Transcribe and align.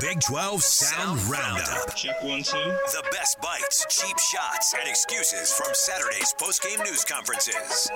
Big 0.00 0.20
12 0.20 0.62
Sound 0.62 1.20
Roundup. 1.24 1.94
Check 1.96 2.22
one, 2.22 2.42
two. 2.44 2.52
The 2.56 3.02
best 3.10 3.40
bites, 3.40 3.84
cheap 3.90 4.16
shots, 4.18 4.72
and 4.78 4.86
excuses 4.88 5.52
from 5.52 5.66
Saturday's 5.72 6.32
post-game 6.38 6.78
news 6.84 7.04
conferences. 7.04 7.90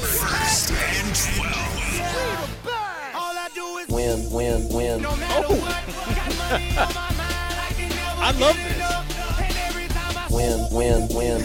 First 0.00 0.70
and 0.70 1.14
12. 1.36 3.90
Win, 3.90 4.30
win, 4.30 4.66
win. 4.70 5.04
I 8.16 8.30
love 8.38 8.56
this. 8.56 8.78
Win, 10.30 10.66
win, 10.72 11.08
win. 11.14 11.42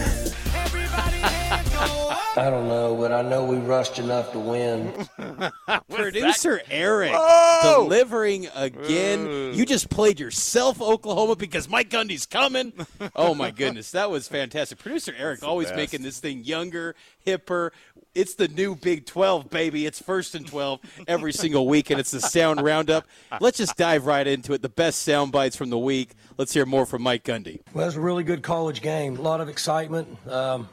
I 1.82 2.48
don't 2.50 2.68
know, 2.68 2.94
but 2.96 3.10
I 3.12 3.22
know 3.22 3.44
we 3.44 3.56
rushed 3.56 3.98
enough 3.98 4.32
to 4.32 4.38
win. 4.38 4.92
Producer 5.90 6.60
Eric 6.70 7.12
Oh! 7.14 7.84
delivering 7.84 8.48
again. 8.54 9.54
You 9.54 9.64
just 9.64 9.88
played 9.88 10.20
yourself, 10.20 10.80
Oklahoma, 10.80 11.36
because 11.36 11.68
Mike 11.68 11.88
Gundy's 11.90 12.26
coming. 12.26 12.72
Oh 13.16 13.34
my 13.34 13.50
goodness, 13.50 13.90
that 13.92 14.10
was 14.10 14.28
fantastic. 14.28 14.78
Producer 14.78 15.14
Eric 15.18 15.42
always 15.42 15.68
best. 15.68 15.76
making 15.76 16.02
this 16.02 16.20
thing 16.20 16.44
younger, 16.44 16.94
hipper. 17.26 17.70
It's 18.14 18.34
the 18.34 18.48
new 18.48 18.74
Big 18.74 19.06
12, 19.06 19.50
baby. 19.50 19.86
It's 19.86 20.00
first 20.02 20.34
and 20.34 20.46
12 20.46 20.80
every 21.08 21.32
single 21.32 21.66
week, 21.66 21.90
and 21.90 21.98
it's 22.00 22.10
the 22.10 22.20
sound 22.20 22.60
roundup. 22.60 23.06
Let's 23.40 23.56
just 23.58 23.76
dive 23.76 24.04
right 24.06 24.26
into 24.26 24.52
it. 24.52 24.62
The 24.62 24.68
best 24.68 25.02
sound 25.02 25.32
bites 25.32 25.56
from 25.56 25.70
the 25.70 25.78
week. 25.78 26.14
Let's 26.36 26.52
hear 26.52 26.66
more 26.66 26.86
from 26.86 27.02
Mike 27.02 27.24
Gundy. 27.24 27.60
Well, 27.72 27.84
it 27.84 27.86
was 27.86 27.96
a 27.96 28.00
really 28.00 28.24
good 28.24 28.42
college 28.42 28.82
game. 28.82 29.16
A 29.16 29.22
lot 29.22 29.40
of 29.40 29.48
excitement. 29.48 30.18
Um, 30.28 30.68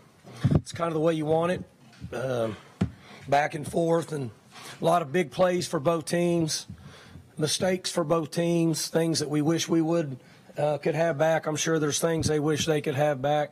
it's 0.55 0.71
kind 0.71 0.87
of 0.87 0.93
the 0.93 0.99
way 0.99 1.13
you 1.13 1.25
want 1.25 1.51
it. 1.51 1.63
Um, 2.13 2.55
back 3.27 3.55
and 3.55 3.69
forth, 3.69 4.11
and 4.11 4.31
a 4.81 4.85
lot 4.85 5.01
of 5.01 5.11
big 5.11 5.31
plays 5.31 5.67
for 5.67 5.79
both 5.79 6.05
teams. 6.05 6.67
Mistakes 7.37 7.91
for 7.91 8.03
both 8.03 8.31
teams. 8.31 8.87
Things 8.87 9.19
that 9.19 9.29
we 9.29 9.41
wish 9.41 9.67
we 9.67 9.81
would 9.81 10.17
uh, 10.57 10.77
could 10.79 10.95
have 10.95 11.17
back. 11.17 11.45
I'm 11.45 11.55
sure 11.55 11.79
there's 11.79 11.99
things 11.99 12.27
they 12.27 12.39
wish 12.39 12.65
they 12.65 12.81
could 12.81 12.95
have 12.95 13.21
back. 13.21 13.51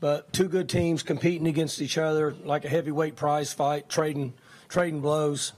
But 0.00 0.32
two 0.32 0.48
good 0.48 0.68
teams 0.68 1.02
competing 1.02 1.46
against 1.46 1.80
each 1.80 1.96
other 1.96 2.34
like 2.44 2.64
a 2.64 2.68
heavyweight 2.68 3.16
prize 3.16 3.52
fight, 3.52 3.88
trading 3.88 4.34
trading 4.68 5.00
blows. 5.00 5.52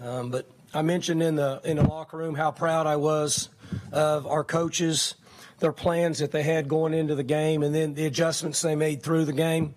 Um, 0.00 0.30
but 0.30 0.48
I 0.74 0.82
mentioned 0.82 1.22
in 1.22 1.36
the 1.36 1.60
in 1.64 1.76
the 1.76 1.82
locker 1.82 2.16
room 2.16 2.34
how 2.34 2.50
proud 2.50 2.86
I 2.86 2.96
was 2.96 3.48
of 3.92 4.26
our 4.26 4.44
coaches, 4.44 5.14
their 5.62 5.72
plans 5.72 6.18
that 6.18 6.32
they 6.32 6.42
had 6.42 6.68
going 6.68 6.92
into 6.92 7.14
the 7.14 7.22
game, 7.22 7.62
and 7.62 7.72
then 7.72 7.94
the 7.94 8.04
adjustments 8.04 8.60
they 8.62 8.74
made 8.74 9.00
through 9.00 9.24
the 9.24 9.32
game, 9.32 9.76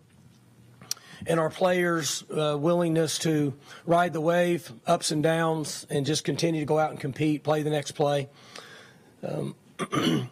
and 1.28 1.40
our 1.40 1.52
players' 1.52 2.24
uh, 2.36 2.58
willingness 2.60 3.20
to 3.20 3.54
ride 3.86 4.12
the 4.12 4.20
wave, 4.20 4.72
ups 4.88 5.12
and 5.12 5.22
downs, 5.22 5.86
and 5.92 6.04
just 6.04 6.24
continue 6.24 6.60
to 6.60 6.66
go 6.66 6.80
out 6.80 6.90
and 6.90 7.00
compete, 7.00 7.44
play 7.44 7.62
the 7.62 7.70
next 7.70 7.92
play. 7.92 8.28
Um, 9.22 9.56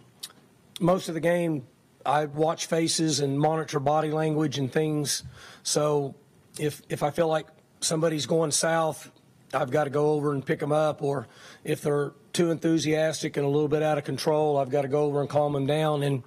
most 0.82 1.08
of 1.08 1.14
the 1.14 1.22
game, 1.22 1.68
I 2.04 2.26
watch 2.26 2.66
faces 2.66 3.20
and 3.20 3.40
monitor 3.40 3.80
body 3.80 4.10
language 4.10 4.58
and 4.58 4.74
things. 4.74 5.22
So 5.62 6.16
if 6.60 6.82
if 6.90 7.04
I 7.04 7.12
feel 7.12 7.28
like 7.28 7.46
somebody's 7.80 8.26
going 8.26 8.50
south, 8.50 9.12
I've 9.54 9.70
got 9.70 9.84
to 9.84 9.92
go 9.92 10.14
over 10.14 10.34
and 10.34 10.44
pick 10.44 10.60
them 10.60 10.72
up. 10.72 11.04
Or 11.04 11.28
if 11.64 11.84
they're 11.84 12.14
too 12.34 12.52
enthusiastic 12.52 13.38
and 13.38 13.46
a 13.46 13.50
little 13.50 13.68
bit 13.68 13.84
out 13.84 13.98
of 13.98 14.04
control, 14.04 14.58
I've 14.58 14.70
got 14.70 14.82
to 14.82 14.88
go 14.88 15.04
over 15.04 15.22
and 15.22 15.30
calm 15.30 15.54
them 15.54 15.68
down. 15.68 16.04
And 16.04 16.24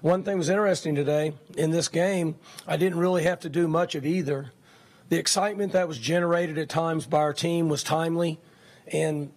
one 0.00 0.24
thing 0.24 0.38
was 0.38 0.48
interesting 0.48 0.94
today 0.94 1.34
in 1.56 1.70
this 1.70 1.88
game, 1.88 2.36
I 2.66 2.76
didn't 2.76 2.98
really 2.98 3.24
have 3.24 3.40
to 3.40 3.48
do 3.48 3.68
much 3.68 3.94
of 3.94 4.06
either. 4.06 4.52
The 5.10 5.18
excitement 5.18 5.72
that 5.72 5.86
was 5.86 5.98
generated 5.98 6.56
at 6.56 6.70
times 6.70 7.06
by 7.06 7.18
our 7.18 7.34
team 7.34 7.68
was 7.68 7.82
timely, 7.82 8.40
and 8.90 9.30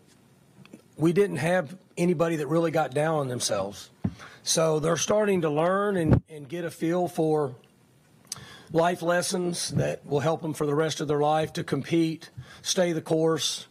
we 0.98 1.12
didn't 1.12 1.38
have 1.38 1.78
anybody 1.98 2.38
that 2.38 2.48
really 2.48 2.72
got 2.72 2.94
down 2.94 3.16
on 3.16 3.28
themselves. 3.28 3.90
So 4.44 4.80
they're 4.80 4.96
starting 4.96 5.42
to 5.42 5.50
learn 5.50 5.98
and, 5.98 6.24
and 6.30 6.48
get 6.48 6.64
a 6.64 6.72
feel 6.72 7.08
for 7.10 7.56
life 8.72 9.02
lessons 9.02 9.70
that 9.72 10.06
will 10.06 10.20
help 10.22 10.42
them 10.42 10.54
for 10.54 10.66
the 10.66 10.76
rest 10.76 11.02
of 11.02 11.08
their 11.08 11.20
life 11.20 11.52
to 11.54 11.64
compete, 11.64 12.30
stay 12.62 12.94
the 12.94 13.02
course, 13.02 13.68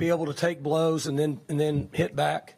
be 0.00 0.08
able 0.08 0.26
to 0.26 0.34
take 0.34 0.62
blows 0.62 1.06
and 1.06 1.18
then 1.18 1.40
and 1.48 1.60
then 1.60 1.88
hit 1.92 2.16
back. 2.16 2.54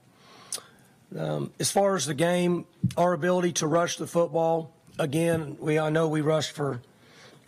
Um, 1.16 1.52
as 1.60 1.70
far 1.70 1.94
as 1.94 2.06
the 2.06 2.14
game, 2.14 2.64
our 2.96 3.12
ability 3.12 3.52
to 3.54 3.66
rush 3.66 3.98
the 3.98 4.06
football 4.06 4.74
again, 4.98 5.56
we 5.60 5.78
I 5.78 5.90
know 5.90 6.08
we 6.08 6.20
rushed 6.20 6.52
for, 6.52 6.80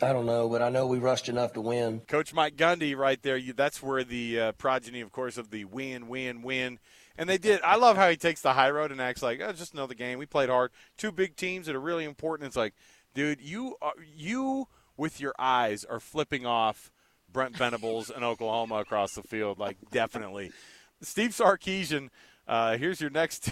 I 0.03 0.13
don't 0.13 0.27
know, 0.27 0.49
but 0.49 0.61
I 0.63 0.69
know 0.69 0.87
we 0.87 0.99
rushed 0.99 1.29
enough 1.29 1.55
to 1.55 1.61
win. 1.61 2.01
Coach 2.01 2.35
Mike 2.35 2.57
Gundy, 2.57 2.97
right 2.97 3.23
there. 3.23 3.41
That's 3.41 3.83
where 3.83 4.05
the 4.05 4.41
uh, 4.41 4.53
progeny, 4.53 5.01
of 5.01 5.13
course, 5.13 5.39
of 5.39 5.51
the 5.51 5.65
win, 5.65 6.09
win, 6.09 6.43
win. 6.43 6.79
And 7.17 7.29
they 7.29 7.39
did. 7.39 7.61
I 7.63 7.77
love 7.77 7.97
how 7.97 8.11
he 8.11 8.17
takes 8.17 8.43
the 8.43 8.55
high 8.55 8.71
road 8.71 8.91
and 8.91 9.01
acts 9.01 9.23
like, 9.23 9.41
oh, 9.41 9.53
just 9.53 9.73
another 9.73 9.95
game. 9.95 10.19
We 10.19 10.27
played 10.27 10.49
hard. 10.49 10.73
Two 10.99 11.13
big 11.13 11.37
teams 11.37 11.67
that 11.67 11.77
are 11.77 11.81
really 11.81 12.05
important. 12.05 12.49
It's 12.49 12.57
like, 12.57 12.75
dude, 13.15 13.41
you 13.41 13.77
are, 13.81 13.95
you 14.15 14.67
with 14.97 15.21
your 15.21 15.35
eyes 15.39 15.85
are 15.85 16.01
flipping 16.01 16.45
off 16.45 16.91
Brent 17.35 17.55
Venables 17.55 18.09
and 18.09 18.25
Oklahoma 18.25 18.77
across 18.77 19.15
the 19.15 19.23
field. 19.23 19.59
Like, 19.59 19.77
definitely. 19.91 20.53
Steve 21.03 21.31
Sarkisian, 21.31 22.09
uh, 22.49 22.79
here's 22.79 23.01
your 23.01 23.11
next 23.11 23.51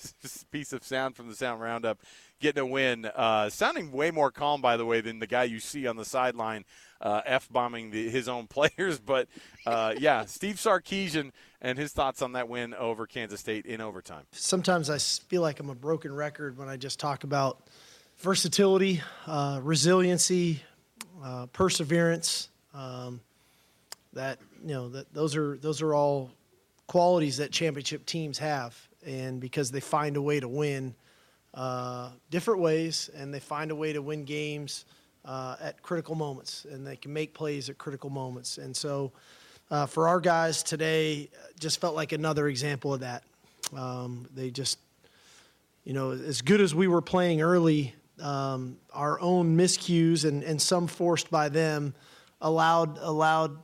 piece 0.50 0.72
of 0.72 0.82
sound 0.82 1.14
from 1.14 1.28
the 1.28 1.36
Sound 1.36 1.60
Roundup. 1.60 2.00
Getting 2.40 2.62
a 2.62 2.66
win. 2.66 3.04
Uh, 3.04 3.50
sounding 3.50 3.92
way 3.92 4.10
more 4.10 4.30
calm, 4.30 4.60
by 4.60 4.76
the 4.76 4.84
way, 4.84 5.00
than 5.00 5.18
the 5.18 5.26
guy 5.26 5.44
you 5.44 5.60
see 5.60 5.86
on 5.86 5.96
the 5.96 6.04
sideline 6.04 6.64
uh, 7.00 7.20
F 7.24 7.48
bombing 7.50 7.92
his 7.92 8.28
own 8.28 8.46
players. 8.48 8.98
But 8.98 9.28
uh, 9.66 9.94
yeah, 9.98 10.24
Steve 10.24 10.56
Sarkisian 10.56 11.32
and 11.60 11.78
his 11.78 11.92
thoughts 11.92 12.22
on 12.22 12.32
that 12.32 12.48
win 12.48 12.74
over 12.74 13.06
Kansas 13.06 13.40
State 13.40 13.66
in 13.66 13.80
overtime. 13.80 14.24
sometimes 14.32 14.88
I 14.90 14.98
feel 14.98 15.42
like 15.42 15.60
I'm 15.60 15.70
a 15.70 15.74
broken 15.74 16.14
record 16.14 16.56
when 16.56 16.68
I 16.68 16.76
just 16.76 16.98
talk 16.98 17.24
about 17.24 17.68
versatility, 18.18 19.02
uh, 19.26 19.60
resiliency, 19.62 20.62
uh, 21.22 21.46
perseverance. 21.46 22.48
Um, 22.78 23.20
that 24.12 24.38
you 24.64 24.72
know 24.72 24.88
that 24.90 25.12
those 25.12 25.34
are 25.34 25.56
those 25.56 25.82
are 25.82 25.94
all 25.94 26.30
qualities 26.86 27.36
that 27.38 27.50
championship 27.50 28.06
teams 28.06 28.38
have, 28.38 28.76
and 29.04 29.40
because 29.40 29.70
they 29.70 29.80
find 29.80 30.16
a 30.16 30.22
way 30.22 30.38
to 30.38 30.48
win 30.48 30.94
uh, 31.54 32.10
different 32.30 32.60
ways, 32.60 33.10
and 33.16 33.34
they 33.34 33.40
find 33.40 33.72
a 33.72 33.74
way 33.74 33.92
to 33.92 34.00
win 34.00 34.24
games 34.24 34.84
uh, 35.24 35.56
at 35.60 35.82
critical 35.82 36.14
moments, 36.14 36.66
and 36.70 36.86
they 36.86 36.94
can 36.94 37.12
make 37.12 37.34
plays 37.34 37.68
at 37.68 37.78
critical 37.78 38.10
moments, 38.10 38.58
and 38.58 38.76
so. 38.76 39.12
Uh, 39.70 39.84
for 39.84 40.08
our 40.08 40.18
guys 40.18 40.62
today, 40.62 41.28
uh, 41.34 41.46
just 41.60 41.78
felt 41.78 41.94
like 41.94 42.12
another 42.12 42.48
example 42.48 42.94
of 42.94 43.00
that. 43.00 43.22
Um, 43.76 44.26
they 44.34 44.50
just, 44.50 44.78
you 45.84 45.92
know, 45.92 46.12
as 46.12 46.40
good 46.40 46.62
as 46.62 46.74
we 46.74 46.88
were 46.88 47.02
playing 47.02 47.42
early, 47.42 47.94
um, 48.18 48.78
our 48.94 49.20
own 49.20 49.58
miscues 49.58 50.24
and, 50.24 50.42
and 50.42 50.62
some 50.62 50.86
forced 50.86 51.30
by 51.30 51.50
them 51.50 51.94
allowed 52.40 52.98
allowed 53.00 53.58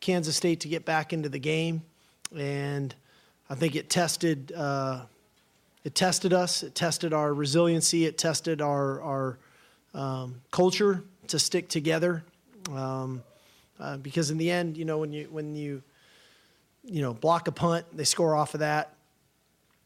Kansas 0.00 0.36
State 0.36 0.60
to 0.60 0.68
get 0.68 0.84
back 0.84 1.12
into 1.12 1.28
the 1.28 1.38
game, 1.38 1.82
and 2.36 2.94
I 3.48 3.54
think 3.54 3.76
it 3.76 3.90
tested 3.90 4.52
uh, 4.52 5.02
it 5.84 5.94
tested 5.94 6.32
us. 6.32 6.62
It 6.62 6.74
tested 6.74 7.12
our 7.12 7.32
resiliency. 7.32 8.04
It 8.04 8.18
tested 8.18 8.60
our 8.60 9.00
our 9.02 9.38
um, 9.94 10.40
culture 10.50 11.04
to 11.28 11.38
stick 11.38 11.68
together. 11.68 12.24
Um, 12.72 13.22
uh, 13.78 13.96
because 13.96 14.30
in 14.30 14.38
the 14.38 14.50
end, 14.50 14.76
you 14.76 14.84
know, 14.84 14.98
when 14.98 15.12
you 15.12 15.28
when 15.30 15.54
you 15.54 15.82
you 16.84 17.02
know 17.02 17.14
block 17.14 17.48
a 17.48 17.52
punt, 17.52 17.86
they 17.92 18.04
score 18.04 18.34
off 18.34 18.54
of 18.54 18.60
that. 18.60 18.94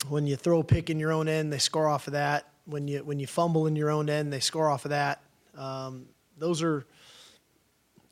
When 0.09 0.27
you 0.27 0.37
throw 0.37 0.61
a 0.61 0.65
pick 0.65 0.91
in 0.91 0.99
your 0.99 1.13
own 1.13 1.29
end, 1.29 1.53
they 1.53 1.59
score 1.59 1.89
off 1.89 2.07
of 2.07 2.13
that. 2.15 2.49
When 2.67 2.89
you 2.89 3.05
when 3.05 3.21
you 3.21 3.27
fumble 3.27 3.67
in 3.67 3.77
your 3.77 3.91
own 3.91 4.11
end, 4.11 4.33
they 4.33 4.41
score 4.41 4.69
off 4.69 4.85
of 4.85 4.91
that. 4.91 5.21
Um, 5.57 6.07
those 6.39 6.63
are 6.63 6.87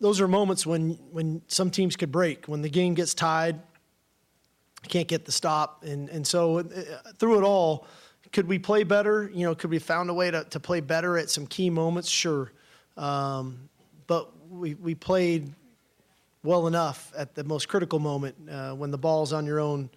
those 0.02 0.20
are 0.20 0.28
moments 0.28 0.66
when 0.66 0.98
when 1.12 1.40
some 1.46 1.70
teams 1.70 1.96
could 1.96 2.10
break. 2.10 2.46
When 2.46 2.60
the 2.60 2.68
game 2.68 2.94
gets 2.94 3.14
tied, 3.14 3.60
can't 4.88 5.06
get 5.06 5.25
the 5.25 5.32
stop, 5.32 5.84
and 5.84 6.10
and 6.10 6.26
so 6.26 6.58
uh, 6.58 6.64
through 7.19 7.38
it 7.38 7.44
all, 7.44 7.87
could 8.32 8.49
we 8.49 8.58
play 8.58 8.82
better? 8.82 9.31
You 9.32 9.46
know, 9.46 9.54
could 9.54 9.70
we 9.70 9.78
found 9.78 10.10
a 10.10 10.14
way 10.14 10.31
to, 10.31 10.43
to 10.44 10.58
play 10.58 10.81
better 10.81 11.16
at 11.16 11.31
some 11.31 11.46
key 11.46 11.70
moments? 11.70 12.08
Sure, 12.08 12.50
um, 12.96 13.69
but 14.08 14.32
we 14.50 14.75
we 14.75 14.96
played 14.96 15.54
well 16.43 16.66
enough 16.66 17.12
at 17.16 17.37
the 17.37 17.44
most 17.44 17.69
critical 17.69 18.00
moment 18.00 18.34
uh, 18.50 18.72
when 18.72 18.90
the 18.90 18.98
ball's 18.98 19.32
on 19.32 19.46
your 19.46 19.60
own, 19.60 19.88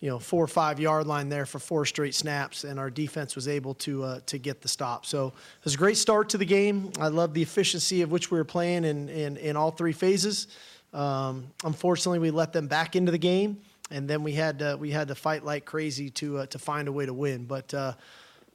you 0.00 0.08
know, 0.08 0.18
four 0.18 0.44
or 0.44 0.48
five 0.48 0.78
yard 0.78 1.06
line 1.06 1.28
there 1.28 1.46
for 1.46 1.58
four 1.58 1.84
straight 1.84 2.14
snaps, 2.14 2.64
and 2.64 2.78
our 2.78 2.90
defense 2.90 3.34
was 3.34 3.48
able 3.48 3.74
to 3.74 4.04
uh, 4.04 4.20
to 4.26 4.38
get 4.38 4.60
the 4.60 4.68
stop. 4.68 5.04
So 5.04 5.28
it 5.28 5.64
was 5.64 5.74
a 5.74 5.78
great 5.78 5.96
start 5.96 6.28
to 6.30 6.38
the 6.38 6.44
game. 6.44 6.92
I 7.00 7.08
love 7.08 7.34
the 7.34 7.42
efficiency 7.42 8.02
of 8.02 8.10
which 8.10 8.30
we 8.30 8.38
were 8.38 8.44
playing 8.44 8.84
in 8.84 9.08
in, 9.08 9.36
in 9.36 9.56
all 9.56 9.70
three 9.70 9.92
phases. 9.92 10.46
Um, 10.92 11.48
unfortunately, 11.64 12.20
we 12.20 12.30
let 12.30 12.52
them 12.52 12.68
back 12.68 12.94
into 12.96 13.10
the 13.10 13.18
game, 13.18 13.60
and 13.90 14.08
then 14.08 14.22
we 14.22 14.32
had 14.32 14.60
to, 14.60 14.76
we 14.76 14.90
had 14.90 15.08
to 15.08 15.14
fight 15.14 15.44
like 15.44 15.64
crazy 15.64 16.10
to 16.10 16.38
uh, 16.38 16.46
to 16.46 16.58
find 16.58 16.86
a 16.86 16.92
way 16.92 17.04
to 17.04 17.14
win. 17.14 17.44
But 17.44 17.74
uh, 17.74 17.94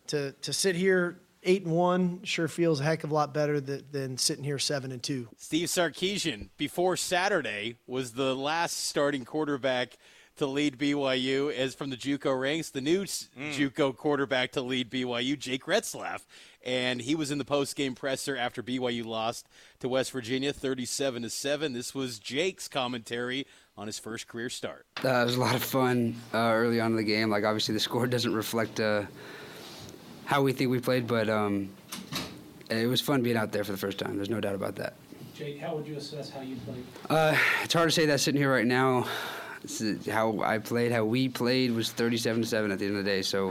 to 0.08 0.32
to 0.32 0.54
sit 0.54 0.76
here 0.76 1.20
eight 1.44 1.66
and 1.66 1.74
one 1.74 2.24
sure 2.24 2.48
feels 2.48 2.80
a 2.80 2.84
heck 2.84 3.04
of 3.04 3.12
a 3.12 3.14
lot 3.14 3.34
better 3.34 3.60
than, 3.60 3.84
than 3.92 4.18
sitting 4.18 4.46
here 4.46 4.60
seven 4.60 4.94
and 4.94 5.04
two. 5.04 5.28
Steve 5.38 5.68
Sarkisian, 5.68 6.48
before 6.56 6.96
Saturday, 6.96 7.76
was 7.86 8.14
the 8.14 8.34
last 8.34 8.86
starting 8.86 9.26
quarterback 9.26 9.98
to 10.38 10.46
lead 10.46 10.78
BYU 10.78 11.54
as 11.54 11.76
from 11.76 11.90
the 11.90 11.98
JUCO 11.98 12.40
ranks. 12.40 12.70
The 12.70 12.82
new 12.82 13.04
mm. 13.04 13.28
JUCO 13.54 13.96
quarterback 13.96 14.52
to 14.54 14.62
lead 14.62 14.90
BYU, 14.90 15.38
Jake 15.38 15.66
Retzlaff, 15.66 16.22
and 16.66 17.02
he 17.02 17.16
was 17.16 17.32
in 17.32 17.38
the 17.38 17.46
post-game 17.46 17.96
presser 17.96 18.36
after 18.36 18.64
BYU 18.64 19.06
lost 19.06 19.48
to 19.80 19.90
West 19.90 20.12
Virginia, 20.12 20.54
37 20.54 21.24
to 21.24 21.30
seven. 21.30 21.74
This 21.74 21.94
was 21.94 22.20
Jake's 22.20 22.68
commentary 22.68 23.46
on 23.78 23.88
his 23.88 24.00
first 24.00 24.28
career 24.28 24.50
start. 24.50 24.86
Uh, 25.04 25.10
it 25.10 25.26
was 25.26 25.36
a 25.36 25.40
lot 25.40 25.56
of 25.56 25.64
fun 25.64 26.16
uh, 26.34 26.38
early 26.38 26.80
on 26.80 26.92
in 26.92 26.98
the 26.98 27.04
game. 27.04 27.30
Like 27.30 27.44
obviously 27.44 27.74
the 27.74 27.80
score 27.80 28.08
doesn't 28.08 28.34
reflect 28.34 28.80
uh, 28.80 29.04
how 30.26 30.42
we 30.42 30.54
think 30.54 30.72
we 30.72 30.80
played, 30.80 31.08
but 31.08 31.30
um, 31.30 31.70
it 32.70 32.88
was 32.88 33.02
fun 33.02 33.22
being 33.22 33.38
out 33.38 33.52
there 33.52 33.64
for 33.64 33.72
the 33.72 33.78
first 33.78 34.00
time. 34.00 34.16
There's 34.16 34.30
no 34.30 34.40
doubt 34.40 34.56
about 34.56 34.76
that. 34.76 34.96
Jake, 35.36 35.60
how 35.60 35.76
would 35.76 35.88
you 35.88 35.96
assess 35.96 36.30
how 36.30 36.42
you 36.42 36.56
played? 36.58 36.84
Uh, 37.10 37.36
it's 37.64 37.74
hard 37.74 37.88
to 37.88 37.92
say 37.92 38.06
that 38.06 38.20
sitting 38.20 38.40
here 38.40 38.52
right 38.52 38.68
now 38.68 39.08
how 40.10 40.42
I 40.42 40.60
played, 40.60 40.92
how 40.92 41.06
we 41.06 41.30
played 41.30 41.72
was 41.72 41.92
37 41.92 42.42
to 42.42 42.48
7 42.48 42.72
at 42.72 42.80
the 42.80 42.86
end 42.86 42.98
of 42.98 43.04
the 43.04 43.10
day. 43.10 43.22
So, 43.22 43.48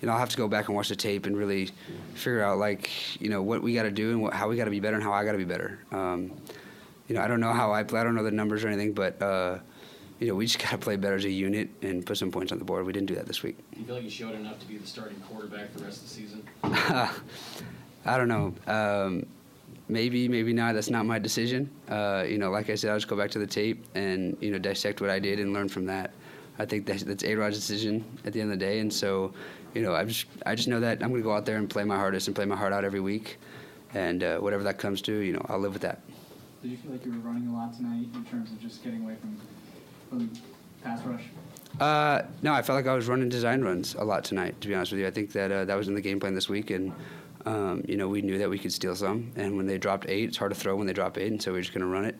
you 0.00 0.06
know, 0.06 0.12
I'll 0.12 0.18
have 0.18 0.30
to 0.30 0.36
go 0.36 0.48
back 0.48 0.68
and 0.68 0.76
watch 0.76 0.88
the 0.88 0.96
tape 0.96 1.26
and 1.26 1.36
really 1.36 1.70
figure 2.14 2.42
out, 2.42 2.58
like, 2.58 3.20
you 3.20 3.28
know, 3.28 3.42
what 3.42 3.62
we 3.62 3.74
got 3.74 3.84
to 3.84 3.90
do 3.90 4.10
and 4.10 4.22
what, 4.22 4.32
how 4.32 4.48
we 4.48 4.56
got 4.56 4.66
to 4.66 4.70
be 4.70 4.80
better 4.80 4.96
and 4.96 5.02
how 5.02 5.12
I 5.12 5.24
got 5.24 5.32
to 5.32 5.38
be 5.38 5.44
better. 5.44 5.78
Um, 5.90 6.32
you 7.08 7.14
know, 7.14 7.22
I 7.22 7.28
don't 7.28 7.40
know 7.40 7.52
how 7.52 7.72
I 7.72 7.82
play, 7.82 8.00
I 8.00 8.04
don't 8.04 8.14
know 8.14 8.24
the 8.24 8.30
numbers 8.30 8.64
or 8.64 8.68
anything, 8.68 8.92
but, 8.92 9.20
uh, 9.22 9.58
you 10.18 10.28
know, 10.28 10.34
we 10.34 10.46
just 10.46 10.58
got 10.58 10.70
to 10.70 10.78
play 10.78 10.96
better 10.96 11.16
as 11.16 11.24
a 11.24 11.30
unit 11.30 11.68
and 11.82 12.04
put 12.04 12.16
some 12.18 12.30
points 12.30 12.52
on 12.52 12.58
the 12.58 12.64
board. 12.64 12.86
We 12.86 12.92
didn't 12.92 13.08
do 13.08 13.14
that 13.16 13.26
this 13.26 13.42
week. 13.42 13.58
You 13.76 13.84
feel 13.84 13.94
like 13.96 14.04
you 14.04 14.10
showed 14.10 14.34
enough 14.34 14.58
to 14.60 14.66
be 14.66 14.76
the 14.76 14.86
starting 14.86 15.20
quarterback 15.28 15.72
for 15.72 15.78
the 15.78 15.84
rest 15.84 15.98
of 15.98 16.08
the 16.08 16.14
season? 16.14 16.42
I 16.64 18.16
don't 18.16 18.28
know. 18.28 18.54
Um, 18.66 19.26
maybe, 19.88 20.28
maybe 20.28 20.52
not. 20.52 20.74
That's 20.74 20.90
not 20.90 21.06
my 21.06 21.18
decision. 21.18 21.70
Uh, 21.88 22.24
you 22.26 22.38
know, 22.38 22.50
like 22.50 22.70
I 22.70 22.74
said, 22.74 22.90
I'll 22.90 22.96
just 22.96 23.08
go 23.08 23.16
back 23.16 23.30
to 23.32 23.38
the 23.38 23.46
tape 23.46 23.84
and 23.94 24.36
you 24.40 24.50
know 24.50 24.58
dissect 24.58 25.00
what 25.00 25.10
I 25.10 25.18
did 25.18 25.40
and 25.40 25.52
learn 25.52 25.68
from 25.68 25.86
that. 25.86 26.12
I 26.58 26.64
think 26.64 26.86
that's, 26.86 27.02
that's 27.02 27.24
A 27.24 27.34
Rod's 27.34 27.56
decision 27.56 28.04
at 28.24 28.32
the 28.32 28.40
end 28.40 28.52
of 28.52 28.58
the 28.58 28.64
day, 28.64 28.80
and 28.80 28.92
so 28.92 29.32
you 29.74 29.82
know, 29.82 29.94
I 29.94 30.04
just 30.04 30.26
I 30.46 30.54
just 30.54 30.68
know 30.68 30.80
that 30.80 31.02
I'm 31.02 31.10
going 31.10 31.20
to 31.20 31.28
go 31.28 31.32
out 31.32 31.44
there 31.44 31.58
and 31.58 31.68
play 31.68 31.84
my 31.84 31.96
hardest 31.96 32.28
and 32.28 32.34
play 32.34 32.46
my 32.46 32.56
heart 32.56 32.72
out 32.72 32.82
every 32.84 33.00
week, 33.00 33.36
and 33.92 34.22
uh, 34.22 34.38
whatever 34.38 34.62
that 34.62 34.78
comes 34.78 35.02
to, 35.02 35.12
you 35.12 35.34
know, 35.34 35.44
I'll 35.50 35.58
live 35.58 35.74
with 35.74 35.82
that. 35.82 36.00
Did 36.62 36.70
you 36.70 36.78
feel 36.78 36.92
like 36.92 37.04
you 37.04 37.12
were 37.12 37.18
running 37.18 37.46
a 37.48 37.52
lot 37.52 37.74
tonight 37.74 38.06
in 38.14 38.24
terms 38.24 38.50
of 38.50 38.60
just 38.60 38.82
getting 38.82 39.02
away 39.02 39.16
from 39.20 39.36
from 40.08 40.30
pass 40.82 41.02
rush? 41.04 41.24
Uh, 41.78 42.22
no, 42.40 42.54
I 42.54 42.62
felt 42.62 42.76
like 42.76 42.86
I 42.86 42.94
was 42.94 43.06
running 43.06 43.28
design 43.28 43.60
runs 43.60 43.94
a 43.96 44.04
lot 44.04 44.24
tonight. 44.24 44.58
To 44.62 44.68
be 44.68 44.74
honest 44.74 44.92
with 44.92 45.02
you, 45.02 45.06
I 45.06 45.10
think 45.10 45.32
that 45.32 45.52
uh, 45.52 45.66
that 45.66 45.76
was 45.76 45.88
in 45.88 45.94
the 45.94 46.00
game 46.00 46.18
plan 46.18 46.34
this 46.34 46.48
week, 46.48 46.70
and 46.70 46.90
um, 47.46 47.84
you 47.86 47.96
know, 47.96 48.08
we 48.08 48.22
knew 48.22 48.38
that 48.38 48.50
we 48.50 48.58
could 48.58 48.72
steal 48.72 48.96
some, 48.96 49.30
and 49.36 49.56
when 49.56 49.66
they 49.66 49.78
dropped 49.78 50.06
eight, 50.08 50.28
it's 50.28 50.36
hard 50.36 50.52
to 50.52 50.58
throw 50.58 50.74
when 50.74 50.86
they 50.86 50.92
drop 50.92 51.16
eight, 51.16 51.30
and 51.30 51.40
so 51.40 51.52
we 51.52 51.58
are 51.58 51.62
just 51.62 51.72
going 51.72 51.82
to 51.82 51.86
run 51.86 52.04
it 52.04 52.16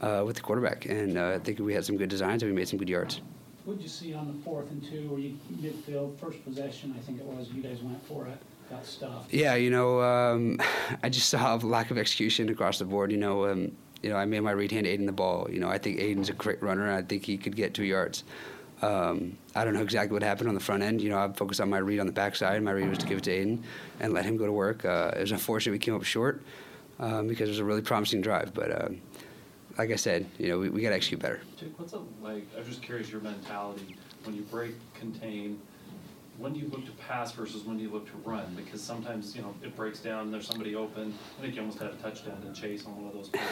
uh, 0.00 0.24
with 0.26 0.36
the 0.36 0.42
quarterback. 0.42 0.86
And 0.86 1.16
uh, 1.16 1.34
I 1.36 1.38
think 1.38 1.60
we 1.60 1.72
had 1.72 1.84
some 1.84 1.96
good 1.96 2.08
designs, 2.08 2.42
and 2.42 2.50
we 2.50 2.56
made 2.56 2.68
some 2.68 2.78
good 2.78 2.88
yards. 2.88 3.20
What 3.64 3.78
did 3.78 3.84
you 3.84 3.88
see 3.88 4.14
on 4.14 4.26
the 4.26 4.44
fourth 4.44 4.70
and 4.70 4.82
two, 4.84 5.08
where 5.08 5.20
you 5.20 5.36
midfield 5.60 6.18
first 6.18 6.44
possession? 6.44 6.94
I 6.98 7.02
think 7.02 7.20
it 7.20 7.24
was 7.24 7.48
you 7.50 7.62
guys 7.62 7.80
went 7.80 8.04
for 8.06 8.26
it, 8.26 8.38
got 8.68 8.84
stuffed. 8.84 9.32
Yeah, 9.32 9.54
you 9.54 9.70
know, 9.70 10.02
um, 10.02 10.58
I 11.02 11.08
just 11.08 11.28
saw 11.28 11.56
a 11.56 11.58
lack 11.58 11.90
of 11.92 11.98
execution 11.98 12.48
across 12.48 12.78
the 12.78 12.84
board. 12.84 13.12
You 13.12 13.18
know, 13.18 13.46
um, 13.46 13.72
you 14.02 14.10
know, 14.10 14.16
I 14.16 14.24
made 14.24 14.40
my 14.40 14.50
read 14.52 14.72
hand 14.72 14.86
Aidan 14.86 15.06
the 15.06 15.12
ball. 15.12 15.48
You 15.50 15.60
know, 15.60 15.68
I 15.68 15.78
think 15.78 16.00
Aidan's 16.00 16.28
a 16.28 16.32
great 16.32 16.62
runner. 16.62 16.92
I 16.92 17.02
think 17.02 17.24
he 17.24 17.36
could 17.36 17.54
get 17.54 17.72
two 17.72 17.84
yards. 17.84 18.24
Um, 18.82 19.38
I 19.54 19.64
don't 19.64 19.74
know 19.74 19.82
exactly 19.82 20.12
what 20.12 20.22
happened 20.22 20.48
on 20.48 20.54
the 20.54 20.60
front 20.60 20.82
end. 20.82 21.00
You 21.00 21.10
know, 21.10 21.18
I 21.18 21.32
focused 21.32 21.60
on 21.60 21.70
my 21.70 21.78
read 21.78 21.98
on 21.98 22.06
the 22.06 22.12
backside. 22.12 22.62
My 22.62 22.72
read 22.72 22.88
was 22.88 22.98
to 22.98 23.06
give 23.06 23.18
it 23.18 23.24
to 23.24 23.30
Aidan 23.30 23.64
and 24.00 24.12
let 24.12 24.24
him 24.24 24.36
go 24.36 24.44
to 24.44 24.52
work. 24.52 24.84
Uh, 24.84 25.12
it 25.16 25.20
was 25.20 25.32
unfortunate 25.32 25.72
we 25.72 25.78
came 25.78 25.94
up 25.94 26.04
short 26.04 26.42
um, 26.98 27.26
because 27.26 27.48
it 27.48 27.52
was 27.52 27.58
a 27.58 27.64
really 27.64 27.82
promising 27.82 28.20
drive. 28.20 28.52
But 28.52 28.70
uh, 28.70 28.88
like 29.78 29.90
I 29.90 29.96
said, 29.96 30.26
you 30.38 30.48
know, 30.48 30.58
we, 30.58 30.68
we 30.68 30.82
got 30.82 30.90
to 30.90 30.94
execute 30.94 31.20
better. 31.20 31.40
Jake, 31.56 31.78
what's 31.78 31.94
up? 31.94 32.04
Like, 32.22 32.46
I'm 32.56 32.64
just 32.66 32.82
curious 32.82 33.10
your 33.10 33.22
mentality 33.22 33.96
when 34.24 34.36
you 34.36 34.42
break, 34.42 34.74
contain. 34.94 35.58
When 36.36 36.52
do 36.52 36.60
you 36.60 36.68
look 36.68 36.84
to 36.84 36.92
pass 36.92 37.32
versus 37.32 37.64
when 37.64 37.78
do 37.78 37.82
you 37.82 37.90
look 37.90 38.04
to 38.10 38.16
run? 38.28 38.54
Because 38.54 38.82
sometimes 38.82 39.34
you 39.34 39.40
know 39.40 39.54
it 39.62 39.74
breaks 39.74 40.00
down. 40.00 40.24
And 40.24 40.34
there's 40.34 40.46
somebody 40.46 40.74
open. 40.74 41.14
I 41.38 41.42
think 41.42 41.54
you 41.54 41.62
almost 41.62 41.78
had 41.78 41.90
a 41.90 41.94
touchdown 41.94 42.42
to 42.42 42.52
chase 42.52 42.84
on 42.84 42.94
one 42.94 43.06
of 43.06 43.14
those 43.14 43.30
plays, 43.30 43.42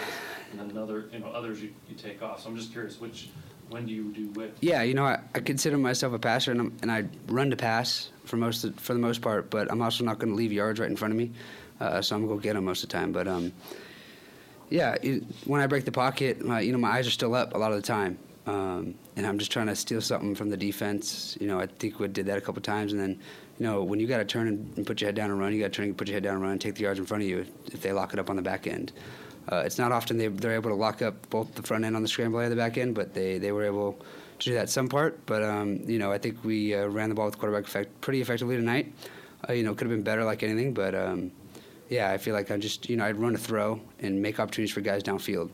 and 0.50 0.60
then 0.60 0.68
another. 0.68 1.06
You 1.10 1.20
know, 1.20 1.28
others 1.28 1.62
you, 1.62 1.72
you 1.88 1.96
take 1.96 2.20
off. 2.20 2.42
So 2.42 2.50
I'm 2.50 2.56
just 2.58 2.72
curious 2.72 3.00
which 3.00 3.30
when 3.74 3.86
do 3.86 3.92
you 3.92 4.04
do 4.12 4.28
which? 4.28 4.52
Yeah, 4.60 4.82
you 4.82 4.94
know, 4.94 5.04
I, 5.04 5.18
I 5.34 5.40
consider 5.40 5.76
myself 5.76 6.12
a 6.12 6.18
passer, 6.18 6.52
and, 6.52 6.72
and 6.80 6.92
I 6.92 7.06
run 7.26 7.50
to 7.50 7.56
pass 7.56 8.08
for 8.24 8.36
most 8.36 8.62
of, 8.62 8.78
for 8.78 8.94
the 8.94 9.00
most 9.00 9.20
part. 9.20 9.50
But 9.50 9.70
I'm 9.70 9.82
also 9.82 10.04
not 10.04 10.20
going 10.20 10.30
to 10.30 10.36
leave 10.36 10.52
yards 10.52 10.78
right 10.78 10.88
in 10.88 10.96
front 10.96 11.12
of 11.12 11.18
me, 11.18 11.32
uh, 11.80 12.00
so 12.00 12.14
I'm 12.14 12.22
gonna 12.22 12.34
go 12.34 12.40
get 12.40 12.54
them 12.54 12.64
most 12.64 12.84
of 12.84 12.88
the 12.88 12.92
time. 12.92 13.10
But 13.10 13.26
um, 13.26 13.52
yeah, 14.70 14.96
it, 15.02 15.24
when 15.44 15.60
I 15.60 15.66
break 15.66 15.84
the 15.84 15.92
pocket, 15.92 16.44
my, 16.44 16.60
you 16.60 16.70
know, 16.70 16.78
my 16.78 16.90
eyes 16.90 17.08
are 17.08 17.10
still 17.10 17.34
up 17.34 17.54
a 17.54 17.58
lot 17.58 17.72
of 17.72 17.76
the 17.76 17.82
time, 17.82 18.16
um, 18.46 18.94
and 19.16 19.26
I'm 19.26 19.40
just 19.40 19.50
trying 19.50 19.66
to 19.66 19.74
steal 19.74 20.00
something 20.00 20.36
from 20.36 20.50
the 20.50 20.56
defense. 20.56 21.36
You 21.40 21.48
know, 21.48 21.58
I 21.58 21.66
think 21.66 21.98
we 21.98 22.06
did 22.06 22.26
that 22.26 22.38
a 22.38 22.40
couple 22.40 22.62
times, 22.62 22.92
and 22.92 23.00
then, 23.00 23.18
you 23.58 23.66
know, 23.66 23.82
when 23.82 23.98
you 23.98 24.06
got 24.06 24.18
to 24.18 24.24
turn 24.24 24.46
and 24.46 24.86
put 24.86 25.00
your 25.00 25.08
head 25.08 25.16
down 25.16 25.32
and 25.32 25.40
run, 25.40 25.52
you 25.52 25.58
got 25.58 25.72
to 25.72 25.76
turn 25.76 25.86
and 25.86 25.98
put 25.98 26.06
your 26.06 26.14
head 26.14 26.22
down 26.22 26.34
and 26.34 26.42
run 26.42 26.52
and 26.52 26.60
take 26.60 26.76
the 26.76 26.82
yards 26.82 27.00
in 27.00 27.06
front 27.06 27.24
of 27.24 27.28
you 27.28 27.44
if 27.72 27.82
they 27.82 27.92
lock 27.92 28.12
it 28.12 28.20
up 28.20 28.30
on 28.30 28.36
the 28.36 28.42
back 28.42 28.68
end. 28.68 28.92
Uh, 29.50 29.62
it's 29.64 29.78
not 29.78 29.92
often 29.92 30.16
they, 30.16 30.28
they're 30.28 30.54
able 30.54 30.70
to 30.70 30.76
lock 30.76 31.02
up 31.02 31.28
both 31.30 31.54
the 31.54 31.62
front 31.62 31.84
end 31.84 31.94
on 31.96 32.02
the 32.02 32.08
scramble 32.08 32.38
and 32.38 32.50
the 32.50 32.56
back 32.56 32.78
end, 32.78 32.94
but 32.94 33.12
they, 33.12 33.38
they 33.38 33.52
were 33.52 33.64
able 33.64 33.98
to 34.38 34.50
do 34.50 34.54
that 34.54 34.70
some 34.70 34.88
part. 34.88 35.24
But 35.26 35.42
um, 35.42 35.80
you 35.86 35.98
know, 35.98 36.10
I 36.12 36.18
think 36.18 36.42
we 36.44 36.74
uh, 36.74 36.86
ran 36.86 37.08
the 37.08 37.14
ball 37.14 37.26
with 37.26 37.38
quarterback 37.38 37.66
effect 37.66 38.00
pretty 38.00 38.20
effectively 38.20 38.56
tonight. 38.56 38.92
Uh, 39.48 39.52
you 39.52 39.62
know, 39.62 39.74
could 39.74 39.86
have 39.86 39.94
been 39.96 40.02
better 40.02 40.24
like 40.24 40.42
anything, 40.42 40.72
but 40.72 40.94
um, 40.94 41.30
yeah, 41.88 42.10
I 42.10 42.18
feel 42.18 42.34
like 42.34 42.50
I 42.50 42.56
just 42.56 42.88
you 42.88 42.96
know 42.96 43.04
I'd 43.04 43.16
run 43.16 43.34
a 43.34 43.38
throw 43.38 43.80
and 44.00 44.20
make 44.20 44.40
opportunities 44.40 44.72
for 44.72 44.80
guys 44.80 45.02
downfield. 45.02 45.50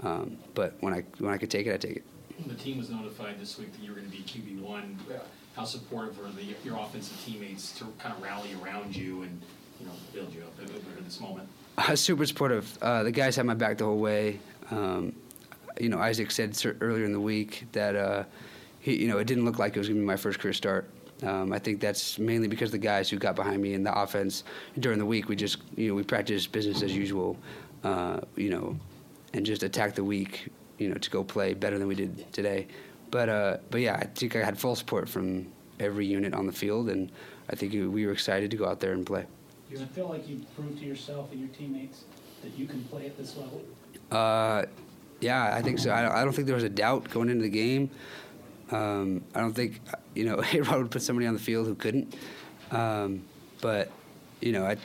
Um, 0.00 0.36
but 0.54 0.74
when 0.80 0.92
I 0.92 1.04
when 1.18 1.32
I 1.32 1.38
could 1.38 1.50
take 1.50 1.66
it, 1.66 1.74
I 1.74 1.76
take 1.76 1.96
it. 1.96 2.04
The 2.46 2.54
team 2.54 2.78
was 2.78 2.90
notified 2.90 3.40
this 3.40 3.58
week 3.58 3.72
that 3.72 3.82
you 3.82 3.90
were 3.90 3.96
going 3.96 4.10
to 4.10 4.16
be 4.16 4.22
QB 4.22 4.60
one. 4.60 4.98
How 5.54 5.64
supportive 5.64 6.18
were 6.18 6.30
the, 6.30 6.54
your 6.64 6.78
offensive 6.78 7.22
teammates 7.24 7.72
to 7.78 7.84
kind 7.98 8.14
of 8.14 8.22
rally 8.22 8.50
around 8.62 8.96
you 8.96 9.22
and 9.22 9.40
you 9.78 9.86
know 9.86 9.92
build 10.12 10.34
you 10.34 10.42
up 10.42 10.54
at 10.60 11.04
this 11.04 11.20
moment? 11.20 11.48
Uh, 11.78 11.96
super 11.96 12.26
supportive. 12.26 12.78
Uh, 12.82 13.02
the 13.02 13.10
guys 13.10 13.36
had 13.36 13.46
my 13.46 13.54
back 13.54 13.78
the 13.78 13.84
whole 13.84 13.98
way. 13.98 14.38
Um, 14.70 15.14
you 15.80 15.88
know, 15.88 15.98
Isaac 15.98 16.30
said 16.30 16.56
earlier 16.80 17.04
in 17.04 17.12
the 17.12 17.20
week 17.20 17.64
that 17.72 17.96
uh, 17.96 18.24
he, 18.80 18.96
you 18.96 19.08
know, 19.08 19.18
it 19.18 19.26
didn't 19.26 19.44
look 19.44 19.58
like 19.58 19.74
it 19.74 19.78
was 19.78 19.88
going 19.88 19.98
to 19.98 20.02
be 20.02 20.06
my 20.06 20.16
first 20.16 20.38
career 20.38 20.52
start. 20.52 20.90
Um, 21.22 21.52
I 21.52 21.58
think 21.58 21.80
that's 21.80 22.18
mainly 22.18 22.48
because 22.48 22.70
the 22.72 22.78
guys 22.78 23.08
who 23.08 23.16
got 23.16 23.36
behind 23.36 23.62
me 23.62 23.74
in 23.74 23.84
the 23.84 23.96
offense 23.96 24.44
during 24.80 24.98
the 24.98 25.06
week, 25.06 25.28
we 25.28 25.36
just, 25.36 25.58
you 25.76 25.88
know, 25.88 25.94
we 25.94 26.02
practiced 26.02 26.52
business 26.52 26.82
as 26.82 26.94
usual, 26.94 27.38
uh, 27.84 28.20
you 28.36 28.50
know, 28.50 28.76
and 29.32 29.46
just 29.46 29.62
attacked 29.62 29.96
the 29.96 30.04
week, 30.04 30.48
you 30.78 30.88
know, 30.88 30.96
to 30.96 31.10
go 31.10 31.22
play 31.24 31.54
better 31.54 31.78
than 31.78 31.86
we 31.86 31.94
did 31.94 32.30
today. 32.32 32.66
But, 33.10 33.28
uh, 33.28 33.56
but 33.70 33.80
yeah, 33.80 33.94
I 33.94 34.06
think 34.06 34.36
I 34.36 34.44
had 34.44 34.58
full 34.58 34.74
support 34.74 35.08
from 35.08 35.46
every 35.78 36.06
unit 36.06 36.34
on 36.34 36.46
the 36.46 36.52
field, 36.52 36.90
and 36.90 37.10
I 37.48 37.56
think 37.56 37.72
we 37.72 38.04
were 38.06 38.12
excited 38.12 38.50
to 38.50 38.56
go 38.56 38.66
out 38.66 38.80
there 38.80 38.92
and 38.92 39.06
play. 39.06 39.26
Does 39.72 39.80
it 39.80 39.88
feel 39.88 40.06
like 40.06 40.28
you 40.28 40.44
proved 40.54 40.78
to 40.80 40.84
yourself 40.84 41.32
and 41.32 41.40
your 41.40 41.48
teammates 41.48 42.04
that 42.42 42.58
you 42.58 42.66
can 42.66 42.84
play 42.84 43.06
at 43.06 43.16
this 43.16 43.36
level? 43.38 43.64
Uh, 44.10 44.64
yeah, 45.22 45.54
I 45.54 45.62
think 45.62 45.78
so. 45.78 45.90
I, 45.90 46.20
I 46.20 46.24
don't 46.24 46.34
think 46.34 46.46
there 46.46 46.54
was 46.54 46.64
a 46.64 46.68
doubt 46.68 47.08
going 47.10 47.30
into 47.30 47.42
the 47.42 47.48
game. 47.48 47.90
Um, 48.70 49.24
I 49.34 49.40
don't 49.40 49.54
think 49.54 49.80
you 50.14 50.24
know 50.24 50.42
A 50.52 50.60
Rod 50.60 50.78
would 50.82 50.90
put 50.90 51.00
somebody 51.00 51.26
on 51.26 51.32
the 51.32 51.40
field 51.40 51.66
who 51.66 51.74
couldn't. 51.74 52.14
Um, 52.70 53.24
but 53.62 53.90
you 54.42 54.52
know, 54.52 54.66
I 54.66 54.76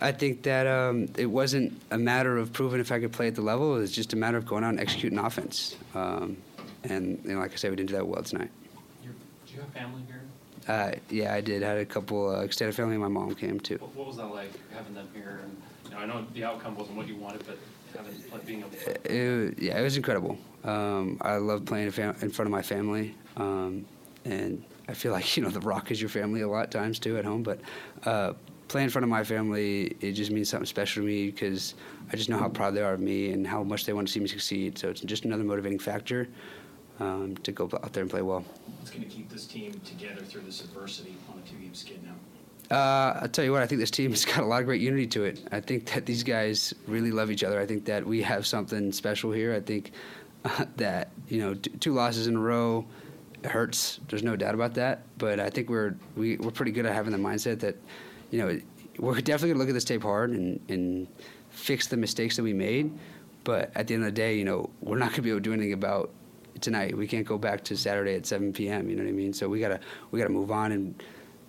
I 0.00 0.12
think 0.12 0.44
that 0.44 0.66
um, 0.66 1.08
it 1.18 1.26
wasn't 1.26 1.78
a 1.90 1.98
matter 1.98 2.38
of 2.38 2.54
proving 2.54 2.80
if 2.80 2.90
I 2.90 3.00
could 3.00 3.12
play 3.12 3.26
at 3.26 3.34
the 3.34 3.42
level. 3.42 3.76
It 3.76 3.80
was 3.80 3.92
just 3.92 4.14
a 4.14 4.16
matter 4.16 4.38
of 4.38 4.46
going 4.46 4.64
out 4.64 4.70
and 4.70 4.80
executing 4.80 5.18
offense. 5.18 5.76
Um, 5.94 6.38
and 6.84 7.20
you 7.22 7.34
know, 7.34 7.40
like 7.40 7.52
I 7.52 7.56
said, 7.56 7.70
we 7.70 7.76
didn't 7.76 7.90
do 7.90 7.96
that 7.96 8.06
well 8.06 8.22
tonight. 8.22 8.50
do 9.02 9.08
you 9.52 9.60
have 9.60 9.68
family 9.70 10.02
here? 10.06 10.23
Uh, 10.66 10.92
yeah, 11.10 11.34
I 11.34 11.40
did. 11.40 11.62
I 11.62 11.68
had 11.68 11.78
a 11.78 11.84
couple 11.84 12.34
uh, 12.34 12.40
extended 12.40 12.74
family. 12.74 12.96
My 12.96 13.08
mom 13.08 13.34
came 13.34 13.60
too. 13.60 13.76
What, 13.76 13.94
what 13.94 14.06
was 14.06 14.16
that 14.16 14.26
like 14.26 14.50
having 14.72 14.94
them 14.94 15.08
here? 15.14 15.40
And 15.42 15.62
you 15.84 15.90
know, 15.90 15.98
I 15.98 16.06
know 16.06 16.26
the 16.32 16.44
outcome 16.44 16.76
wasn't 16.76 16.96
what 16.96 17.06
you 17.06 17.16
wanted, 17.16 17.44
but 17.46 17.58
having 17.96 18.14
like, 18.32 18.46
being 18.46 18.60
able 18.60 18.70
to. 18.70 19.12
It, 19.12 19.58
yeah, 19.58 19.78
it 19.78 19.82
was 19.82 19.96
incredible. 19.96 20.38
Um, 20.64 21.18
I 21.20 21.36
love 21.36 21.66
playing 21.66 21.86
in 21.86 21.92
front 21.92 22.22
of 22.22 22.50
my 22.50 22.62
family, 22.62 23.14
um, 23.36 23.84
and 24.24 24.64
I 24.88 24.94
feel 24.94 25.12
like 25.12 25.36
you 25.36 25.42
know 25.42 25.50
the 25.50 25.60
Rock 25.60 25.90
is 25.90 26.00
your 26.00 26.10
family 26.10 26.40
a 26.40 26.48
lot 26.48 26.64
of 26.64 26.70
times 26.70 26.98
too 26.98 27.18
at 27.18 27.24
home. 27.26 27.42
But 27.42 27.60
uh, 28.06 28.32
playing 28.68 28.84
in 28.84 28.90
front 28.90 29.04
of 29.04 29.10
my 29.10 29.22
family, 29.22 29.96
it 30.00 30.12
just 30.12 30.30
means 30.30 30.48
something 30.48 30.66
special 30.66 31.02
to 31.02 31.06
me 31.06 31.30
because 31.30 31.74
I 32.10 32.16
just 32.16 32.30
know 32.30 32.38
how 32.38 32.48
proud 32.48 32.74
they 32.74 32.82
are 32.82 32.94
of 32.94 33.00
me 33.00 33.32
and 33.32 33.46
how 33.46 33.62
much 33.62 33.84
they 33.84 33.92
want 33.92 34.08
to 34.08 34.12
see 34.12 34.20
me 34.20 34.28
succeed. 34.28 34.78
So 34.78 34.88
it's 34.88 35.02
just 35.02 35.26
another 35.26 35.44
motivating 35.44 35.78
factor 35.78 36.28
um, 37.00 37.36
to 37.38 37.52
go 37.52 37.64
out 37.64 37.92
there 37.92 38.02
and 38.02 38.10
play 38.10 38.22
well. 38.22 38.44
What's 38.78 38.90
going 38.90 39.04
to 39.04 39.10
keep 39.10 39.28
this 39.30 39.46
team 39.46 39.80
together 39.84 40.22
through 40.22 40.42
this 40.42 40.62
adversity 40.62 41.16
on 41.30 41.42
a 41.44 41.48
two-game 41.48 41.74
skid 41.74 42.00
now? 42.04 42.14
Uh, 42.70 43.20
I'll 43.22 43.28
tell 43.28 43.44
you 43.44 43.52
what, 43.52 43.62
I 43.62 43.66
think 43.66 43.80
this 43.80 43.90
team 43.90 44.10
has 44.12 44.24
got 44.24 44.38
a 44.38 44.46
lot 44.46 44.60
of 44.60 44.66
great 44.66 44.80
unity 44.80 45.06
to 45.08 45.24
it. 45.24 45.46
I 45.52 45.60
think 45.60 45.92
that 45.92 46.06
these 46.06 46.22
guys 46.22 46.72
really 46.86 47.10
love 47.10 47.30
each 47.30 47.44
other. 47.44 47.60
I 47.60 47.66
think 47.66 47.84
that 47.84 48.06
we 48.06 48.22
have 48.22 48.46
something 48.46 48.90
special 48.92 49.32
here. 49.32 49.54
I 49.54 49.60
think 49.60 49.92
uh, 50.44 50.64
that, 50.76 51.10
you 51.28 51.40
know, 51.40 51.54
t- 51.54 51.70
two 51.80 51.92
losses 51.92 52.26
in 52.26 52.36
a 52.36 52.40
row 52.40 52.86
hurts. 53.44 54.00
There's 54.08 54.22
no 54.22 54.34
doubt 54.34 54.54
about 54.54 54.74
that. 54.74 55.02
But 55.18 55.40
I 55.40 55.50
think 55.50 55.68
we're, 55.68 55.94
we, 56.16 56.36
we're 56.38 56.50
pretty 56.50 56.72
good 56.72 56.86
at 56.86 56.94
having 56.94 57.12
the 57.12 57.18
mindset 57.18 57.60
that, 57.60 57.76
you 58.30 58.38
know, 58.38 58.58
we're 58.98 59.20
definitely 59.20 59.50
gonna 59.50 59.58
look 59.58 59.68
at 59.68 59.74
this 59.74 59.84
tape 59.84 60.02
hard 60.02 60.30
and, 60.30 60.58
and 60.68 61.06
fix 61.50 61.86
the 61.88 61.96
mistakes 61.96 62.36
that 62.36 62.42
we 62.42 62.54
made. 62.54 62.90
But 63.44 63.72
at 63.74 63.88
the 63.88 63.94
end 63.94 64.04
of 64.04 64.06
the 64.06 64.12
day, 64.12 64.36
you 64.38 64.44
know, 64.44 64.70
we're 64.80 64.96
not 64.96 65.10
gonna 65.10 65.22
be 65.22 65.30
able 65.30 65.40
to 65.40 65.42
do 65.42 65.52
anything 65.52 65.74
about 65.74 66.10
tonight. 66.64 66.96
We 66.96 67.06
can't 67.06 67.26
go 67.26 67.38
back 67.38 67.62
to 67.64 67.76
Saturday 67.76 68.14
at 68.14 68.26
7 68.26 68.52
p.m. 68.52 68.88
You 68.88 68.96
know 68.96 69.04
what 69.04 69.08
I 69.08 69.12
mean? 69.12 69.32
So 69.32 69.48
we 69.48 69.60
gotta 69.60 69.78
we 70.10 70.18
gotta 70.18 70.32
move 70.32 70.50
on 70.50 70.72
and 70.72 71.02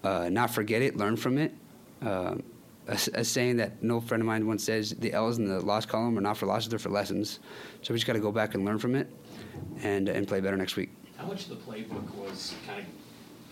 uh, 0.04 0.30
not 0.30 0.52
forget 0.52 0.82
it, 0.82 0.98
learn 0.98 1.16
from 1.16 1.38
it. 1.38 1.54
Um, 2.02 2.44
a, 2.88 3.00
a 3.16 3.24
saying 3.24 3.58
that 3.58 3.72
an 3.82 3.90
old 3.90 4.08
friend 4.08 4.22
of 4.22 4.28
mine 4.28 4.46
once 4.46 4.64
says: 4.64 4.92
"The 4.92 5.14
L's 5.14 5.40
in 5.40 5.48
the 5.48 5.60
loss 5.60 5.86
column 5.86 6.18
are 6.18 6.22
not 6.22 6.38
for 6.38 6.46
losses; 6.46 6.70
they're 6.70 6.78
for 6.78 6.90
lessons." 6.90 7.40
So 7.82 7.94
we 7.94 7.98
just 7.98 8.06
got 8.06 8.14
to 8.14 8.20
go 8.20 8.32
back 8.32 8.54
and 8.54 8.64
learn 8.64 8.78
from 8.78 8.94
it, 8.94 9.10
and 9.82 10.08
and 10.08 10.28
play 10.28 10.42
better 10.42 10.58
next 10.58 10.76
week. 10.76 10.92
How 11.18 11.26
much 11.26 11.44
of 11.44 11.50
the 11.50 11.56
playbook 11.56 12.14
was 12.16 12.54
kind 12.68 12.82
of 12.82 12.86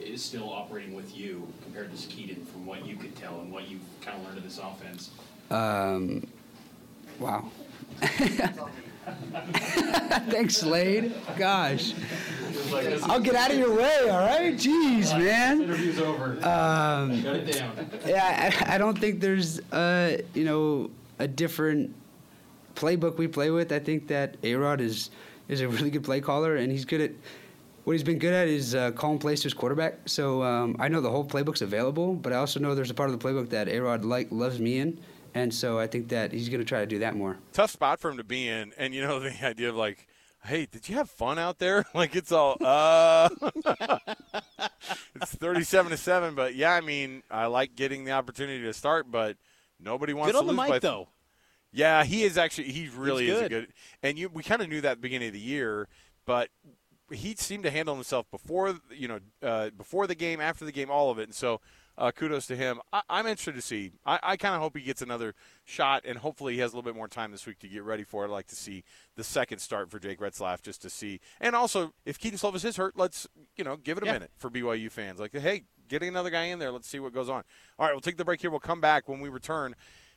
is 0.05 0.24
still 0.24 0.51
operating 0.51 0.93
with 0.93 1.15
you 1.15 1.48
compared 1.63 1.96
to 1.96 2.08
Kedon 2.08 2.46
from 2.46 2.65
what 2.65 2.86
you 2.86 2.98
could 2.98 3.15
tell 3.15 3.39
and 3.39 3.51
what 3.51 3.70
you've 3.70 3.82
kind 4.01 4.20
of 4.20 4.25
learned 4.25 4.38
of 4.38 4.43
this 4.43 4.60
offense? 4.60 5.12
Um, 5.50 6.27
wow. 7.20 7.50
Thanks, 10.29 10.57
Slade. 10.57 11.13
Gosh. 11.38 11.93
I'll 13.03 13.19
get 13.19 13.36
out 13.36 13.51
of 13.51 13.57
your 13.57 13.75
way, 13.75 14.10
all 14.10 14.25
right? 14.25 14.55
Jeez, 14.55 15.17
man. 15.17 15.62
Interview's 15.63 16.00
over. 16.00 16.33
Um, 16.45 17.22
Shut 17.22 17.36
it 17.36 17.55
down. 17.57 17.89
yeah, 18.05 18.63
I, 18.67 18.75
I 18.75 18.77
don't 18.77 18.98
think 18.98 19.19
there's, 19.19 19.60
uh, 19.72 20.17
you 20.33 20.43
know, 20.43 20.89
a 21.19 21.27
different 21.27 21.93
playbook 22.75 23.17
we 23.17 23.27
play 23.27 23.51
with. 23.51 23.72
I 23.72 23.79
think 23.79 24.07
that 24.07 24.38
A-Rod 24.43 24.81
is 24.81 25.10
is 25.50 25.62
a 25.62 25.67
really 25.67 25.89
good 25.91 26.03
play 26.03 26.22
caller, 26.22 26.55
and 26.55 26.72
he's 26.72 26.86
good 26.86 27.01
at 27.01 27.12
what 27.83 27.93
he's 27.93 28.03
been 28.03 28.17
good 28.17 28.33
at 28.33 28.48
is 28.48 28.75
uh, 28.75 28.91
calling 28.91 29.19
plays 29.19 29.41
to 29.41 29.45
his 29.45 29.53
quarterback. 29.53 30.00
So 30.07 30.41
um, 30.41 30.75
I 30.79 30.88
know 30.88 31.01
the 31.01 31.10
whole 31.10 31.25
playbook's 31.25 31.62
available, 31.62 32.15
but 32.15 32.31
I 32.31 32.38
also 32.38 32.60
know 32.60 32.74
there's 32.75 32.89
a 32.89 32.93
part 32.93 33.10
of 33.10 33.19
the 33.19 33.24
playbook 33.27 33.50
that 33.50 33.67
A-Rod 33.67 34.05
like 34.05 34.31
loves 34.31 34.60
me 34.60 34.77
in, 34.79 35.00
and 35.34 35.54
so 35.54 35.80
I 35.80 35.88
think 35.88 36.10
that 36.10 36.32
he's 36.32 36.50
going 36.50 36.62
to 36.62 36.66
try 36.66 36.80
to 36.82 36.86
do 36.86 37.00
that 37.00 37.16
more. 37.16 37.38
Tough 37.52 37.72
spot 37.72 38.00
for 38.00 38.10
him 38.10 38.18
to 38.18 38.24
be 38.24 38.48
in, 38.48 38.74
and 38.78 38.94
you 38.94 39.02
know 39.02 39.20
the 39.22 39.46
idea 39.46 39.70
of 39.70 39.75
like, 39.75 40.08
hey, 40.46 40.68
did 40.70 40.90
you 40.90 40.96
have 40.96 41.10
fun 41.10 41.40
out 41.40 41.60
there? 41.60 41.86
Like 41.94 42.16
it's 42.16 42.32
all 42.32 42.58
uh, 42.62 43.30
it's 45.16 45.36
thirty-seven 45.36 45.92
to 45.92 45.98
seven, 45.98 46.36
but 46.36 46.56
yeah, 46.56 46.72
I 46.74 46.82
mean, 46.82 47.24
I 47.30 47.48
like 47.48 47.75
getting 47.75 48.06
the 48.06 48.12
opportunity 48.12 48.63
to 48.63 48.74
start, 48.74 49.10
but 49.12 49.38
nobody 49.80 50.13
wants 50.13 50.32
Good 50.32 50.38
on 50.40 50.44
to 50.44 50.54
the 50.54 50.54
lose 50.54 50.70
mic 50.70 50.70
by 50.70 50.80
though. 50.80 51.08
Yeah, 51.72 52.04
he 52.04 52.24
is 52.24 52.38
actually. 52.38 52.72
He 52.72 52.90
really 52.96 53.25
He's 53.25 53.36
is 53.36 53.42
a 53.42 53.50
good. 53.50 53.66
good. 53.66 53.74
And 54.04 54.20
you, 54.20 54.30
we 54.30 54.44
kind 54.44 54.62
of 54.62 54.70
knew 54.70 54.82
that 54.82 54.92
at 54.92 54.98
the 54.98 55.02
beginning 55.02 55.30
of 55.30 55.34
the 55.34 55.40
year, 55.40 55.88
but 56.25 56.50
he 57.12 57.36
seemed 57.36 57.63
to 57.63 57.72
handle 57.72 57.96
himself 57.96 58.30
before, 58.32 58.75
you 58.96 59.08
know, 59.08 59.20
uh, 59.42 59.70
before 59.72 60.08
the 60.08 60.16
game, 60.16 60.40
after 60.40 60.66
the 60.66 60.72
game, 60.72 60.90
all 60.92 61.10
of 61.10 61.20
it. 61.20 61.24
And 61.24 61.34
so, 61.36 61.62
uh, 61.98 62.12
kudos 62.12 62.48
to 62.48 62.56
him. 62.56 62.80
I, 62.92 63.02
I'm 63.10 63.26
interested 63.28 63.56
to 63.56 63.62
see. 63.62 63.92
I, 64.06 64.20
I 64.24 64.38
kind 64.38 64.56
of 64.56 64.62
hope 64.62 64.76
he 64.78 64.84
gets 64.84 65.02
another 65.02 65.36
shot, 65.66 66.04
and 66.06 66.18
hopefully 66.18 66.54
he 66.54 66.60
has 66.60 66.74
a 66.74 66.76
little 66.76 66.90
bit 66.90 66.96
more 66.98 67.08
time 67.08 67.32
this 67.32 67.46
week 67.46 67.60
to 67.60 67.68
get 67.68 67.84
ready 67.84 68.04
for 68.04 68.24
it. 68.24 68.28
I'd 68.28 68.32
like 68.32 68.48
to 68.48 68.56
see 68.56 68.84
the 69.16 69.24
second 69.24 69.60
start 69.60 69.90
for 69.92 70.00
Jake 70.00 70.20
Retzlaff 70.20 70.62
just 70.62 70.82
to 70.84 70.90
see. 70.90 71.20
And 71.40 71.56
also, 71.56 71.94
if 72.06 72.18
Kedon 72.20 72.38
Slovis 72.40 72.66
is 72.66 72.78
hurt, 72.78 72.98
let's 72.98 73.28
you 73.58 73.64
know 73.64 73.78
give 73.78 73.98
it 73.98 74.04
a 74.04 74.08
Yeah. 74.08 74.14
minute 74.14 74.32
for 74.38 74.50
BYU 74.50 74.90
fans. 74.92 75.20
Like, 75.20 75.34
hey, 75.36 75.64
getting 75.88 76.10
another 76.10 76.30
guy 76.30 76.44
in 76.46 76.60
there. 76.60 76.72
Let's 76.72 76.88
see 76.88 77.00
what 77.00 77.14
goes 77.14 77.30
on. 77.30 77.44
All 77.78 77.86
right, 77.86 77.94
we'll 77.94 78.02
take 78.02 78.18
the 78.18 78.26
break 78.26 78.42
here. 78.42 78.50
We'll 78.52 78.60
come 78.60 78.82
back 78.82 79.08
when 79.08 79.20
we 79.20 79.30
return. 79.30 79.76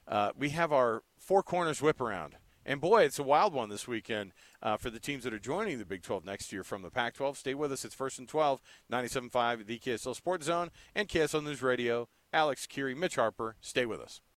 Uh, 0.08 0.30
we 0.36 0.50
have 0.50 0.72
our 0.72 1.02
four 1.18 1.42
corners 1.42 1.82
whip 1.82 2.00
around. 2.00 2.36
And 2.68 2.80
boy, 2.80 3.04
it's 3.04 3.20
a 3.20 3.22
wild 3.22 3.54
one 3.54 3.68
this 3.68 3.86
weekend 3.86 4.32
uh, 4.60 4.76
for 4.76 4.90
the 4.90 4.98
teams 4.98 5.22
that 5.22 5.32
are 5.32 5.38
joining 5.38 5.78
the 5.78 5.84
Big 5.84 6.02
12 6.02 6.24
next 6.24 6.52
year 6.52 6.64
from 6.64 6.82
the 6.82 6.90
Pac 6.90 7.14
12. 7.14 7.38
Stay 7.38 7.54
with 7.54 7.70
us. 7.70 7.84
It's 7.84 7.94
first 7.94 8.18
and 8.18 8.28
12, 8.28 8.60
97.5, 8.92 9.66
the 9.66 9.78
KSL 9.78 10.16
Sports 10.16 10.46
Zone, 10.46 10.70
and 10.92 11.08
KSL 11.08 11.44
News 11.44 11.62
Radio. 11.62 12.08
Alex 12.32 12.66
Kirry, 12.66 12.94
Mitch 12.96 13.14
Harper. 13.14 13.54
Stay 13.60 13.86
with 13.86 14.00
us. 14.00 14.20